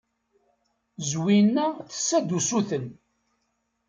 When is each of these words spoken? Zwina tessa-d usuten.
Zwina 1.09 1.67
tessa-d 1.89 2.29
usuten. 2.37 2.85